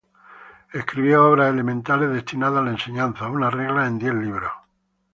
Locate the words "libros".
4.15-4.51